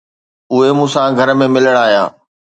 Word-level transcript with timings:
اهي 0.51 0.69
مون 0.77 0.87
سان 0.93 1.09
گهر 1.17 1.29
۾ 1.43 1.45
ملڻ 1.55 1.75
آيا. 1.87 2.03